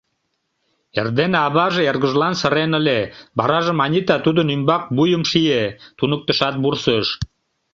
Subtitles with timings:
[0.99, 2.99] Эрдене аваже эргыжлан сырен ыле,
[3.37, 5.63] варажым Анита тудын ӱмбак вуйым шие,
[5.97, 7.07] туныктышат вурсыш